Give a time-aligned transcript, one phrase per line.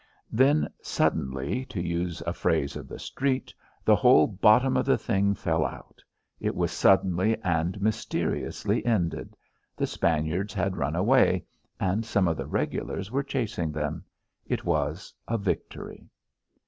[0.31, 3.53] Then suddenly to use a phrase of the street
[3.85, 6.01] the whole bottom of the thing fell out.
[6.39, 9.37] It was suddenly and mysteriously ended.
[9.77, 11.45] The Spaniards had run away,
[11.79, 14.03] and some of the regulars were chasing them.
[14.47, 16.09] It was a victory.